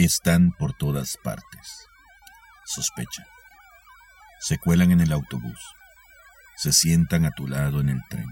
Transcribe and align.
Están 0.00 0.52
por 0.52 0.74
todas 0.74 1.16
partes. 1.24 1.88
Sospecha. 2.64 3.26
Se 4.38 4.56
cuelan 4.56 4.92
en 4.92 5.00
el 5.00 5.10
autobús. 5.10 5.58
Se 6.56 6.72
sientan 6.72 7.24
a 7.24 7.32
tu 7.32 7.48
lado 7.48 7.80
en 7.80 7.88
el 7.88 8.00
tren. 8.08 8.28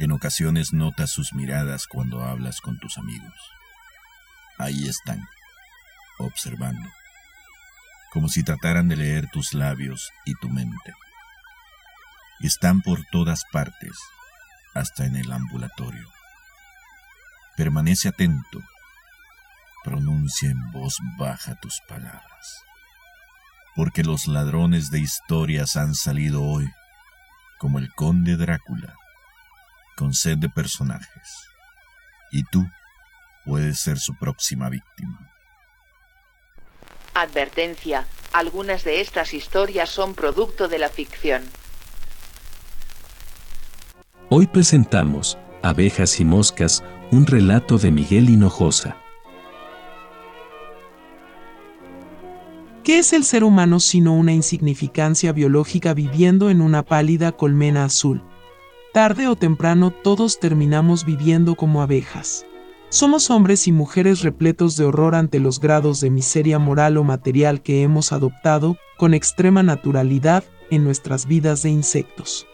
En 0.00 0.10
ocasiones 0.10 0.72
notas 0.72 1.12
sus 1.12 1.32
miradas 1.32 1.86
cuando 1.86 2.24
hablas 2.24 2.60
con 2.60 2.76
tus 2.80 2.98
amigos. 2.98 3.32
Ahí 4.58 4.88
están, 4.88 5.24
observando, 6.18 6.88
como 8.12 8.28
si 8.28 8.42
trataran 8.42 8.88
de 8.88 8.96
leer 8.96 9.30
tus 9.30 9.54
labios 9.54 10.10
y 10.24 10.34
tu 10.40 10.48
mente. 10.48 10.92
Están 12.40 12.82
por 12.82 13.04
todas 13.12 13.44
partes, 13.52 13.96
hasta 14.74 15.06
en 15.06 15.14
el 15.14 15.30
ambulatorio. 15.30 16.08
Permanece 17.56 18.08
atento, 18.08 18.60
pronuncia 19.82 20.50
en 20.50 20.70
voz 20.72 20.96
baja 21.18 21.54
tus 21.60 21.80
palabras, 21.88 22.64
porque 23.74 24.02
los 24.04 24.26
ladrones 24.26 24.90
de 24.90 25.00
historias 25.00 25.76
han 25.76 25.94
salido 25.94 26.42
hoy, 26.42 26.68
como 27.58 27.78
el 27.78 27.92
conde 27.94 28.36
Drácula, 28.36 28.94
con 29.96 30.14
sed 30.14 30.38
de 30.38 30.48
personajes, 30.48 31.28
y 32.30 32.44
tú 32.44 32.66
puedes 33.44 33.80
ser 33.80 33.98
su 33.98 34.16
próxima 34.16 34.68
víctima. 34.68 35.30
Advertencia, 37.14 38.06
algunas 38.32 38.84
de 38.84 39.00
estas 39.00 39.34
historias 39.34 39.90
son 39.90 40.14
producto 40.14 40.68
de 40.68 40.78
la 40.78 40.88
ficción. 40.88 41.42
Hoy 44.30 44.46
presentamos 44.46 45.36
Abejas 45.62 46.18
y 46.20 46.24
Moscas, 46.24 46.82
un 47.10 47.26
relato 47.26 47.76
de 47.76 47.90
Miguel 47.90 48.30
Hinojosa. 48.30 48.96
¿Qué 52.92 52.98
es 52.98 53.14
el 53.14 53.24
ser 53.24 53.42
humano 53.42 53.80
sino 53.80 54.12
una 54.12 54.34
insignificancia 54.34 55.32
biológica 55.32 55.94
viviendo 55.94 56.50
en 56.50 56.60
una 56.60 56.82
pálida 56.82 57.32
colmena 57.32 57.86
azul? 57.86 58.22
Tarde 58.92 59.28
o 59.28 59.34
temprano 59.34 59.92
todos 59.92 60.38
terminamos 60.38 61.06
viviendo 61.06 61.54
como 61.54 61.80
abejas. 61.80 62.44
Somos 62.90 63.30
hombres 63.30 63.66
y 63.66 63.72
mujeres 63.72 64.20
repletos 64.20 64.76
de 64.76 64.84
horror 64.84 65.14
ante 65.14 65.40
los 65.40 65.58
grados 65.58 66.02
de 66.02 66.10
miseria 66.10 66.58
moral 66.58 66.98
o 66.98 67.02
material 67.02 67.62
que 67.62 67.82
hemos 67.82 68.12
adoptado 68.12 68.76
con 68.98 69.14
extrema 69.14 69.62
naturalidad 69.62 70.44
en 70.70 70.84
nuestras 70.84 71.24
vidas 71.24 71.62
de 71.62 71.70
insectos. 71.70 72.46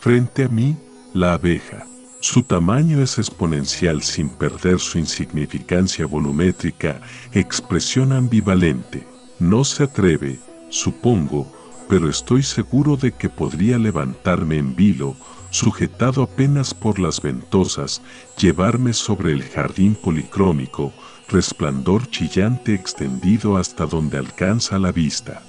Frente 0.00 0.44
a 0.44 0.48
mí, 0.48 0.78
la 1.12 1.34
abeja. 1.34 1.86
Su 2.20 2.42
tamaño 2.42 3.02
es 3.02 3.18
exponencial 3.18 4.02
sin 4.02 4.30
perder 4.30 4.80
su 4.80 4.98
insignificancia 4.98 6.06
volumétrica, 6.06 7.02
expresión 7.32 8.12
ambivalente. 8.12 9.06
No 9.38 9.62
se 9.62 9.82
atreve, 9.84 10.40
supongo, 10.70 11.52
pero 11.86 12.08
estoy 12.08 12.42
seguro 12.42 12.96
de 12.96 13.12
que 13.12 13.28
podría 13.28 13.78
levantarme 13.78 14.56
en 14.56 14.74
vilo, 14.74 15.16
sujetado 15.50 16.22
apenas 16.22 16.72
por 16.72 16.98
las 16.98 17.20
ventosas, 17.20 18.00
llevarme 18.38 18.94
sobre 18.94 19.32
el 19.32 19.42
jardín 19.42 19.94
policrómico, 19.94 20.94
resplandor 21.28 22.08
chillante 22.08 22.72
extendido 22.72 23.58
hasta 23.58 23.84
donde 23.84 24.16
alcanza 24.16 24.78
la 24.78 24.92
vista 24.92 25.42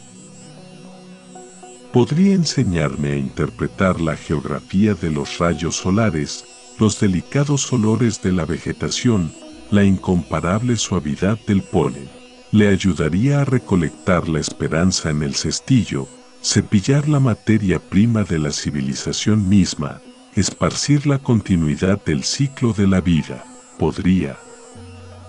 podría 1.92 2.34
enseñarme 2.34 3.11
a 3.11 3.17
interpretar 3.17 4.00
la 4.00 4.16
geografía 4.16 4.94
de 4.94 5.12
los 5.12 5.40
rayos 5.40 5.75
solares, 5.75 6.46
los 6.79 7.00
delicados 7.00 7.72
olores 7.74 8.22
de 8.22 8.31
la 8.31 8.46
vegetación, 8.46 9.34
la 9.72 9.84
incomparable 9.84 10.78
suavidad 10.78 11.38
del 11.46 11.62
polen. 11.62 12.09
Le 12.51 12.69
ayudaría 12.69 13.41
a 13.41 13.46
recolectar 13.46 14.28
la 14.28 14.40
esperanza 14.40 15.09
en 15.09 15.24
el 15.24 15.35
cestillo, 15.35 16.07
cepillar 16.41 17.07
la 17.07 17.19
materia 17.19 17.80
prima 17.80 18.24
de 18.24 18.40
la 18.40 18.51
civilización 18.51 19.47
misma, 19.47 20.01
esparcir 20.35 21.07
la 21.07 21.19
continuidad 21.19 22.03
del 22.03 22.24
ciclo 22.24 22.74
de 22.74 22.88
la 22.88 23.01
vida. 23.01 23.44
Podría, 23.78 24.38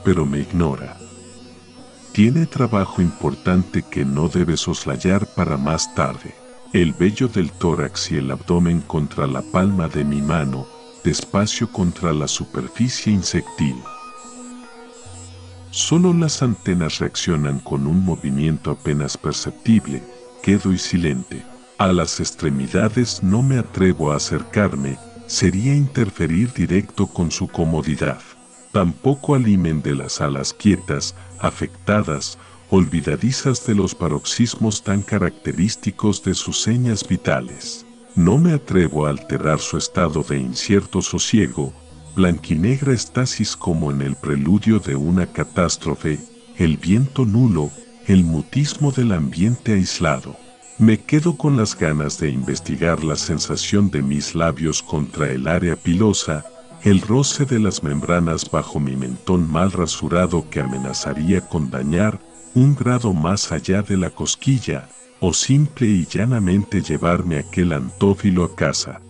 pero 0.04 0.26
me 0.26 0.40
ignora. 0.40 0.96
Tiene 2.12 2.46
trabajo 2.46 3.00
importante 3.00 3.82
que 3.82 4.04
no 4.04 4.28
debe 4.28 4.56
soslayar 4.56 5.26
para 5.34 5.56
más 5.56 5.94
tarde 5.94 6.41
el 6.72 6.94
vello 6.94 7.28
del 7.28 7.52
tórax 7.52 8.12
y 8.12 8.16
el 8.16 8.30
abdomen 8.30 8.80
contra 8.80 9.26
la 9.26 9.42
palma 9.42 9.88
de 9.88 10.04
mi 10.04 10.22
mano, 10.22 10.66
despacio 11.04 11.70
contra 11.70 12.14
la 12.14 12.26
superficie 12.26 13.12
insectil. 13.12 13.76
Solo 15.70 16.14
las 16.14 16.42
antenas 16.42 16.98
reaccionan 16.98 17.60
con 17.60 17.86
un 17.86 18.02
movimiento 18.02 18.70
apenas 18.70 19.18
perceptible, 19.18 20.02
quedo 20.42 20.72
y 20.72 20.78
silente. 20.78 21.44
A 21.76 21.92
las 21.92 22.20
extremidades 22.20 23.22
no 23.22 23.42
me 23.42 23.58
atrevo 23.58 24.10
a 24.10 24.16
acercarme, 24.16 24.96
sería 25.26 25.74
interferir 25.74 26.54
directo 26.54 27.06
con 27.06 27.30
su 27.30 27.48
comodidad. 27.48 28.20
Tampoco 28.72 29.34
alimen 29.34 29.82
de 29.82 29.94
las 29.94 30.22
alas 30.22 30.54
quietas, 30.54 31.14
afectadas, 31.38 32.38
olvidadizas 32.72 33.66
de 33.66 33.74
los 33.74 33.94
paroxismos 33.94 34.82
tan 34.82 35.02
característicos 35.02 36.24
de 36.24 36.32
sus 36.32 36.62
señas 36.62 37.06
vitales. 37.06 37.84
No 38.14 38.38
me 38.38 38.54
atrevo 38.54 39.04
a 39.04 39.10
alterar 39.10 39.58
su 39.58 39.76
estado 39.76 40.22
de 40.22 40.38
incierto 40.38 41.02
sosiego, 41.02 41.74
blanquinegra 42.16 42.94
estasis 42.94 43.56
como 43.56 43.90
en 43.90 44.00
el 44.00 44.16
preludio 44.16 44.78
de 44.78 44.96
una 44.96 45.26
catástrofe, 45.26 46.18
el 46.56 46.78
viento 46.78 47.26
nulo, 47.26 47.70
el 48.06 48.24
mutismo 48.24 48.90
del 48.90 49.12
ambiente 49.12 49.74
aislado. 49.74 50.34
Me 50.78 50.98
quedo 50.98 51.36
con 51.36 51.58
las 51.58 51.78
ganas 51.78 52.18
de 52.18 52.30
investigar 52.30 53.04
la 53.04 53.16
sensación 53.16 53.90
de 53.90 54.00
mis 54.00 54.34
labios 54.34 54.82
contra 54.82 55.30
el 55.30 55.46
área 55.46 55.76
pilosa, 55.76 56.46
el 56.84 57.02
roce 57.02 57.44
de 57.44 57.58
las 57.58 57.82
membranas 57.82 58.50
bajo 58.50 58.80
mi 58.80 58.96
mentón 58.96 59.52
mal 59.52 59.72
rasurado 59.72 60.48
que 60.48 60.60
amenazaría 60.60 61.42
con 61.42 61.70
dañar 61.70 62.31
un 62.54 62.74
grado 62.74 63.12
más 63.12 63.50
allá 63.52 63.82
de 63.82 63.96
la 63.96 64.10
cosquilla, 64.10 64.88
o 65.20 65.32
simple 65.32 65.86
y 65.86 66.06
llanamente 66.06 66.82
llevarme 66.82 67.38
aquel 67.38 67.72
antófilo 67.72 68.44
a 68.44 68.54
casa. 68.54 69.00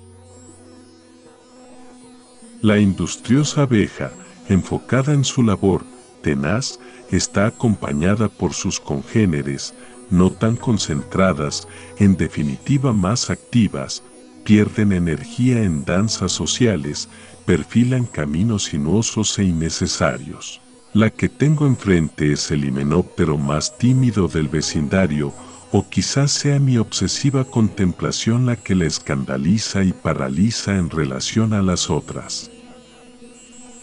La 2.61 2.79
industriosa 2.79 3.63
abeja, 3.63 4.13
enfocada 4.49 5.15
en 5.15 5.25
su 5.25 5.43
labor, 5.43 5.85
tenaz, 6.23 6.79
está 7.11 7.47
acompañada 7.47 8.29
por 8.29 8.53
sus 8.53 8.79
congéneres, 8.79 9.75
no 10.11 10.31
tan 10.31 10.57
concentradas, 10.57 11.67
en 11.99 12.17
definitiva 12.17 12.93
más 12.93 13.31
activas, 13.31 14.05
pierden 14.45 14.93
energía 14.93 15.63
en 15.63 15.85
danzas 15.85 16.33
sociales, 16.33 17.09
perfilan 17.47 18.05
caminos 18.05 18.65
sinuosos 18.65 19.39
e 19.39 19.45
innecesarios. 19.45 20.61
La 20.95 21.09
que 21.09 21.31
tengo 21.31 21.67
enfrente 21.67 22.33
es 22.33 22.51
el 22.51 22.67
himenóptero 22.67 23.39
más 23.39 23.79
tímido 23.79 24.29
del 24.29 24.49
vecindario, 24.49 25.33
o 25.71 25.89
quizás 25.89 26.33
sea 26.33 26.59
mi 26.59 26.77
obsesiva 26.77 27.45
contemplación 27.45 28.45
la 28.45 28.57
que 28.57 28.75
la 28.75 28.85
escandaliza 28.85 29.85
y 29.85 29.95
paraliza 29.95 30.77
en 30.77 30.91
relación 30.91 31.55
a 31.55 31.63
las 31.63 31.89
otras. 31.89 32.51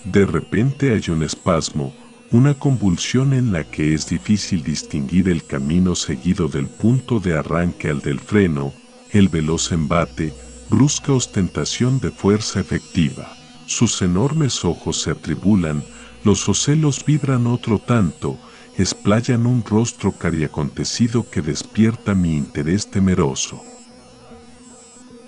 De 0.04 0.24
repente 0.28 0.94
hay 0.94 1.12
un 1.12 1.24
espasmo, 1.24 1.96
una 2.30 2.54
convulsión 2.54 3.34
en 3.34 3.52
la 3.52 3.64
que 3.64 3.96
es 3.96 4.08
difícil 4.08 4.62
distinguir 4.62 5.30
el 5.30 5.44
camino 5.44 5.96
seguido 5.96 6.48
del 6.48 6.68
punto 6.68 7.20
de 7.20 7.36
arranque 7.36 7.90
al 7.90 8.02
del 8.02 8.20
freno, 8.20 8.72
el 9.10 9.30
veloz 9.30 9.72
embate, 9.72 10.32
brusca 10.70 11.12
ostentación 11.12 12.00
de 12.00 12.12
fuerza 12.12 12.60
efectiva. 12.60 13.36
Sus 13.66 14.04
enormes 14.04 14.64
ojos 14.64 15.02
se 15.02 15.10
atribulan, 15.10 15.84
los 16.24 16.50
ocelos 16.50 17.04
vibran 17.06 17.48
otro 17.48 17.80
tanto, 17.80 18.38
esplayan 18.78 19.46
un 19.46 19.64
rostro 19.64 20.12
cariacontecido 20.12 21.30
que 21.30 21.42
despierta 21.42 22.16
mi 22.16 22.36
interés 22.36 22.90
temeroso. 22.90 23.62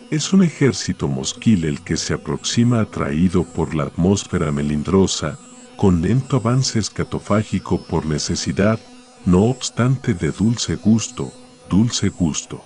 Es 0.09 0.33
un 0.33 0.43
ejército 0.43 1.07
mosquil 1.07 1.63
el 1.65 1.81
que 1.81 1.95
se 1.95 2.13
aproxima 2.13 2.81
atraído 2.81 3.43
por 3.43 3.73
la 3.73 3.83
atmósfera 3.83 4.51
melindrosa, 4.51 5.39
con 5.77 6.01
lento 6.01 6.37
avance 6.37 6.79
escatofágico 6.79 7.81
por 7.85 8.05
necesidad, 8.05 8.79
no 9.25 9.43
obstante 9.45 10.13
de 10.13 10.31
dulce 10.31 10.75
gusto, 10.75 11.31
dulce 11.69 12.09
gusto. 12.09 12.61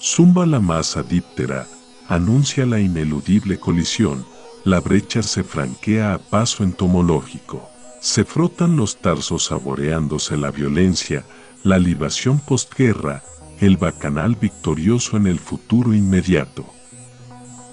Zumba 0.00 0.46
la 0.46 0.60
masa 0.60 1.02
díptera, 1.02 1.66
anuncia 2.08 2.64
la 2.64 2.80
ineludible 2.80 3.58
colisión, 3.58 4.24
la 4.66 4.80
brecha 4.80 5.22
se 5.22 5.44
franquea 5.44 6.12
a 6.12 6.18
paso 6.18 6.64
entomológico. 6.64 7.70
se 8.00 8.24
frotan 8.24 8.76
los 8.76 8.96
tarsos 8.96 9.44
saboreándose 9.44 10.36
la 10.36 10.50
violencia, 10.50 11.24
la 11.62 11.78
libación 11.78 12.40
postguerra, 12.40 13.22
el 13.60 13.76
bacanal 13.76 14.34
victorioso 14.34 15.16
en 15.16 15.28
el 15.28 15.38
futuro 15.38 15.94
inmediato. 15.94 16.66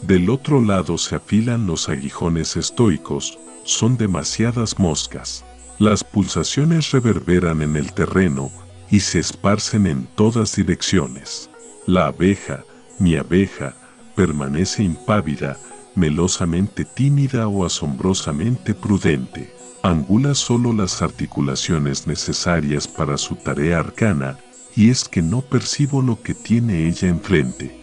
Del 0.03 0.29
otro 0.29 0.61
lado 0.61 0.99
se 0.99 1.15
afilan 1.15 1.65
los 1.65 1.89
aguijones 1.89 2.55
estoicos, 2.57 3.39
son 3.63 3.97
demasiadas 3.97 4.77
moscas. 4.77 5.43
Las 5.79 6.03
pulsaciones 6.03 6.91
reverberan 6.91 7.63
en 7.63 7.75
el 7.75 7.91
terreno 7.93 8.51
y 8.91 8.99
se 8.99 9.17
esparcen 9.17 9.87
en 9.87 10.07
todas 10.15 10.55
direcciones. 10.55 11.49
La 11.87 12.07
abeja, 12.07 12.63
mi 12.99 13.15
abeja, 13.15 13.75
permanece 14.15 14.83
impávida, 14.83 15.57
melosamente 15.95 16.85
tímida 16.85 17.47
o 17.47 17.65
asombrosamente 17.65 18.73
prudente. 18.73 19.53
Angula 19.81 20.33
solo 20.33 20.73
las 20.73 21.01
articulaciones 21.01 22.07
necesarias 22.07 22.87
para 22.87 23.17
su 23.17 23.35
tarea 23.35 23.79
arcana, 23.79 24.37
y 24.75 24.89
es 24.89 25.03
que 25.03 25.21
no 25.21 25.41
percibo 25.41 26.01
lo 26.01 26.21
que 26.21 26.33
tiene 26.33 26.87
ella 26.87 27.09
enfrente. 27.09 27.79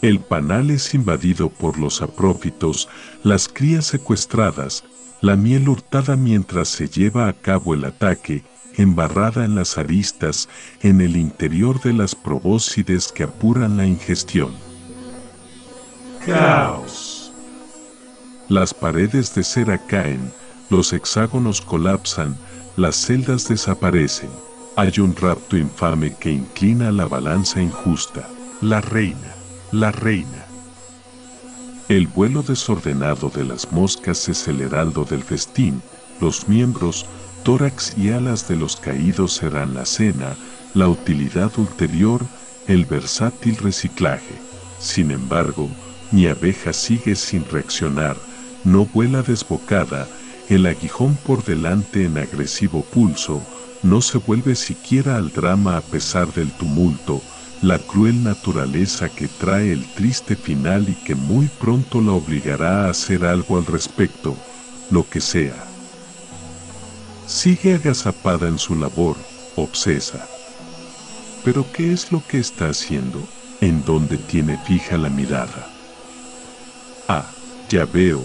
El 0.00 0.18
panal 0.18 0.70
es 0.70 0.94
invadido 0.94 1.48
por 1.48 1.78
los 1.78 2.02
aprófitos, 2.02 2.88
las 3.22 3.48
crías 3.48 3.86
secuestradas, 3.86 4.84
la 5.20 5.36
miel 5.36 5.68
hurtada 5.68 6.16
mientras 6.16 6.68
se 6.68 6.88
lleva 6.88 7.28
a 7.28 7.32
cabo 7.32 7.74
el 7.74 7.84
ataque, 7.84 8.42
embarrada 8.76 9.44
en 9.44 9.54
las 9.54 9.78
aristas, 9.78 10.48
en 10.80 11.00
el 11.00 11.16
interior 11.16 11.80
de 11.80 11.92
las 11.92 12.16
probóscides 12.16 13.12
que 13.12 13.22
apuran 13.22 13.76
la 13.76 13.86
ingestión. 13.86 14.71
Caos. 16.26 17.32
Las 18.48 18.72
paredes 18.74 19.34
de 19.34 19.44
cera 19.44 19.78
caen, 19.86 20.32
los 20.70 20.92
hexágonos 20.92 21.60
colapsan, 21.60 22.36
las 22.76 22.96
celdas 22.96 23.48
desaparecen. 23.48 24.30
Hay 24.76 24.92
un 25.00 25.14
rapto 25.14 25.56
infame 25.56 26.14
que 26.16 26.30
inclina 26.30 26.90
la 26.90 27.06
balanza 27.06 27.60
injusta. 27.60 28.28
La 28.60 28.80
reina 28.80 29.42
la 29.72 29.90
reina. 29.90 30.46
El 31.88 32.06
vuelo 32.06 32.42
desordenado 32.42 33.30
de 33.30 33.44
las 33.44 33.72
moscas 33.72 34.28
es 34.28 34.46
el 34.46 34.60
heraldo 34.60 35.04
del 35.04 35.24
festín, 35.24 35.82
los 36.20 36.46
miembros, 36.46 37.06
tórax 37.42 37.96
y 37.96 38.10
alas 38.10 38.46
de 38.48 38.56
los 38.56 38.76
caídos 38.76 39.32
serán 39.32 39.72
la 39.74 39.86
cena, 39.86 40.36
la 40.74 40.88
utilidad 40.88 41.50
ulterior, 41.58 42.20
el 42.68 42.84
versátil 42.84 43.56
reciclaje. 43.56 44.34
Sin 44.78 45.10
embargo, 45.10 45.70
mi 46.12 46.26
abeja 46.26 46.72
sigue 46.72 47.16
sin 47.16 47.44
reaccionar, 47.46 48.16
no 48.64 48.84
vuela 48.84 49.22
desbocada, 49.22 50.06
el 50.48 50.66
aguijón 50.66 51.16
por 51.16 51.44
delante 51.44 52.04
en 52.04 52.18
agresivo 52.18 52.82
pulso, 52.82 53.42
no 53.82 54.00
se 54.02 54.18
vuelve 54.18 54.54
siquiera 54.54 55.16
al 55.16 55.32
drama 55.32 55.76
a 55.76 55.80
pesar 55.80 56.32
del 56.32 56.52
tumulto, 56.52 57.20
la 57.62 57.78
cruel 57.78 58.22
naturaleza 58.22 59.08
que 59.08 59.28
trae 59.28 59.72
el 59.72 59.84
triste 59.94 60.36
final 60.36 60.88
y 60.88 60.94
que 60.94 61.14
muy 61.14 61.48
pronto 61.60 62.00
la 62.00 62.12
obligará 62.12 62.86
a 62.86 62.90
hacer 62.90 63.24
algo 63.24 63.56
al 63.56 63.66
respecto, 63.66 64.36
lo 64.90 65.08
que 65.08 65.20
sea. 65.20 65.64
Sigue 67.26 67.74
agazapada 67.74 68.48
en 68.48 68.58
su 68.58 68.74
labor, 68.74 69.16
obsesa. 69.56 70.28
Pero 71.44 71.64
¿qué 71.72 71.92
es 71.92 72.12
lo 72.12 72.22
que 72.26 72.38
está 72.38 72.68
haciendo? 72.68 73.20
¿En 73.60 73.84
dónde 73.84 74.18
tiene 74.18 74.58
fija 74.58 74.98
la 74.98 75.08
mirada? 75.08 75.71
Ah, 77.08 77.26
ya 77.68 77.84
veo, 77.84 78.24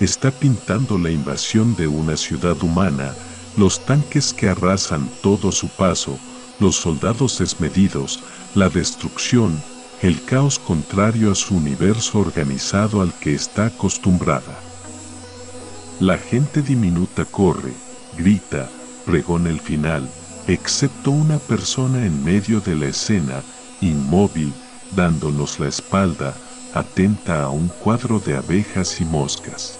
está 0.00 0.30
pintando 0.30 0.98
la 0.98 1.10
invasión 1.10 1.74
de 1.76 1.88
una 1.88 2.16
ciudad 2.16 2.62
humana, 2.62 3.14
los 3.56 3.84
tanques 3.84 4.32
que 4.32 4.48
arrasan 4.48 5.08
todo 5.22 5.50
su 5.50 5.68
paso, 5.68 6.18
los 6.60 6.76
soldados 6.76 7.38
desmedidos, 7.38 8.20
la 8.54 8.68
destrucción, 8.68 9.60
el 10.02 10.22
caos 10.24 10.58
contrario 10.58 11.32
a 11.32 11.34
su 11.34 11.56
universo 11.56 12.18
organizado 12.20 13.00
al 13.00 13.12
que 13.14 13.34
está 13.34 13.66
acostumbrada. 13.66 14.60
La 16.00 16.18
gente 16.18 16.62
diminuta 16.62 17.24
corre, 17.24 17.72
grita, 18.16 18.70
pregona 19.04 19.50
el 19.50 19.60
final, 19.60 20.08
excepto 20.46 21.10
una 21.10 21.38
persona 21.38 22.06
en 22.06 22.22
medio 22.22 22.60
de 22.60 22.76
la 22.76 22.86
escena, 22.86 23.42
inmóvil, 23.80 24.52
dándonos 24.94 25.58
la 25.58 25.68
espalda, 25.68 26.34
atenta 26.78 27.42
a 27.42 27.50
un 27.50 27.66
cuadro 27.68 28.20
de 28.20 28.36
abejas 28.36 29.00
y 29.00 29.04
moscas. 29.04 29.78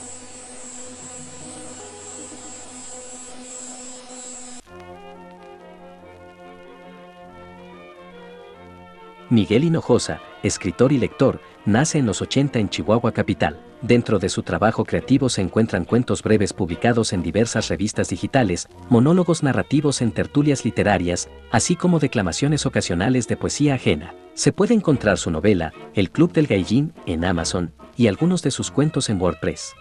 Miguel 9.31 9.65
Hinojosa, 9.65 10.21
escritor 10.43 10.93
y 10.93 10.99
lector, 10.99 11.41
nace 11.65 11.99
en 11.99 12.07
los 12.07 12.23
80 12.23 12.59
en 12.59 12.69
Chihuahua 12.69 13.13
capital. 13.13 13.59
Dentro 13.83 14.19
de 14.19 14.29
su 14.29 14.43
trabajo 14.43 14.85
creativo 14.85 15.29
se 15.29 15.41
encuentran 15.41 15.85
cuentos 15.85 16.23
breves 16.23 16.53
publicados 16.53 17.13
en 17.13 17.23
diversas 17.23 17.69
revistas 17.69 18.09
digitales, 18.09 18.69
monólogos 18.89 19.43
narrativos 19.45 20.03
en 20.03 20.11
tertulias 20.11 20.65
literarias, 20.65 21.29
así 21.53 21.77
como 21.77 22.01
declamaciones 22.01 22.67
ocasionales 22.67 23.29
de 23.29 23.37
poesía 23.37 23.75
ajena. 23.75 24.15
Se 24.35 24.53
puede 24.53 24.75
encontrar 24.75 25.19
su 25.19 25.31
novela, 25.31 25.73
El 25.95 26.11
Club 26.11 26.33
del 26.33 26.49
Gaijin, 26.49 26.93
en 27.07 27.25
Amazon, 27.25 27.73
y 27.97 28.09
algunos 28.09 28.43
de 28.43 28.51
sus 28.51 28.71
cuentos 28.71 29.11
en 29.11 29.21
WordPress. 29.21 29.75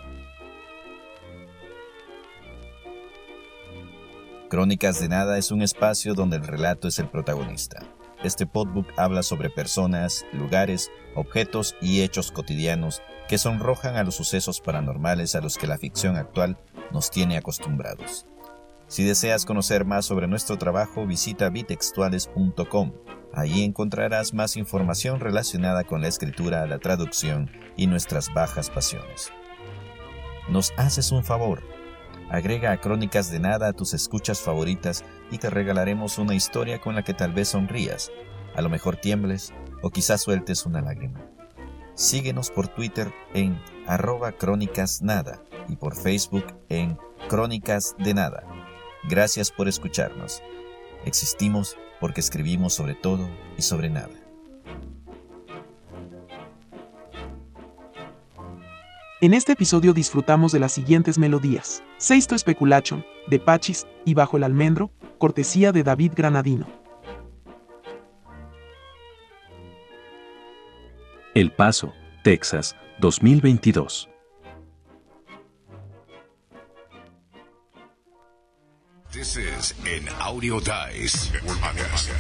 Crónicas 4.50 5.00
de 5.02 5.10
Nada 5.10 5.38
es 5.38 5.52
un 5.52 5.62
espacio 5.62 6.14
donde 6.14 6.38
el 6.38 6.48
relato 6.48 6.88
es 6.88 7.00
el 7.00 7.08
protagonista. 7.10 7.84
Este 8.24 8.48
podbook 8.48 8.88
habla 8.98 9.24
sobre 9.24 9.50
personas, 9.50 10.26
lugares, 10.34 10.92
objetos 11.16 11.76
y 11.82 12.02
hechos 12.02 12.32
cotidianos 12.32 13.02
que 13.28 13.38
sonrojan 13.38 13.96
a 13.96 14.04
los 14.04 14.16
sucesos 14.16 14.62
paranormales 14.62 15.36
a 15.36 15.42
los 15.42 15.58
que 15.58 15.68
la 15.68 15.78
ficción 15.78 16.16
actual 16.16 16.58
nos 16.92 17.12
tiene 17.12 17.38
acostumbrados. 17.38 18.26
Si 18.88 19.04
deseas 19.04 19.46
conocer 19.46 19.86
más 19.86 20.06
sobre 20.06 20.28
nuestro 20.28 20.58
trabajo, 20.58 21.06
visita 21.06 21.50
bitextuales.com. 21.50 22.94
Allí 23.34 23.64
encontrarás 23.64 24.34
más 24.34 24.56
información 24.56 25.20
relacionada 25.20 25.84
con 25.84 26.02
la 26.02 26.08
escritura, 26.08 26.66
la 26.66 26.80
traducción 26.80 27.52
y 27.76 27.88
nuestras 27.88 28.34
bajas 28.34 28.70
pasiones. 28.70 29.32
Nos 30.50 30.74
haces 30.78 31.12
un 31.12 31.24
favor. 31.24 31.62
Agrega 32.30 32.72
a 32.72 32.82
Crónicas 32.82 33.32
de 33.32 33.40
Nada 33.40 33.70
a 33.70 33.74
tus 33.74 33.94
escuchas 33.94 34.42
favoritas 34.42 35.06
y 35.32 35.38
te 35.38 35.50
regalaremos 35.50 36.18
una 36.18 36.36
historia 36.36 36.80
con 36.80 36.96
la 36.96 37.04
que 37.04 37.14
tal 37.14 37.32
vez 37.32 37.50
sonrías, 37.50 38.12
a 38.56 38.62
lo 38.62 38.70
mejor 38.70 38.98
tiembles 38.98 39.54
o 39.82 39.92
quizás 39.92 40.22
sueltes 40.22 40.66
una 40.66 40.82
lágrima. 40.82 41.26
Síguenos 41.96 42.52
por 42.52 42.68
Twitter 42.68 43.12
en 43.34 43.60
arroba 43.88 44.34
crónicas 44.34 45.02
nada 45.02 45.42
y 45.70 45.78
por 45.78 45.96
Facebook 45.96 46.46
en 46.70 46.98
crónicas 47.30 47.96
de 47.98 48.14
nada. 48.14 48.44
Gracias 49.10 49.52
por 49.52 49.68
escucharnos. 49.68 50.44
Existimos 51.06 51.78
porque 52.00 52.20
escribimos 52.20 52.74
sobre 52.74 52.94
todo 52.94 53.30
y 53.58 53.62
sobre 53.62 53.90
nada. 53.90 54.27
En 59.20 59.34
este 59.34 59.54
episodio 59.54 59.94
disfrutamos 59.94 60.52
de 60.52 60.60
las 60.60 60.74
siguientes 60.74 61.18
melodías. 61.18 61.82
Sexto 61.98 62.38
Speculation, 62.38 63.04
de 63.26 63.40
Pachis, 63.40 63.88
y 64.06 64.14
Bajo 64.14 64.38
el 64.38 64.44
Almendro, 64.44 64.92
cortesía 65.18 65.72
de 65.72 65.82
David 65.82 66.12
Granadino. 66.16 66.68
El 71.34 71.52
Paso, 71.52 71.94
Texas, 72.24 72.76
2022. 73.00 74.08
This 79.12 79.36
is 79.36 79.74
an 79.84 80.08
Audio 80.20 80.60
Dice 80.60 81.32
podcast. 81.42 82.12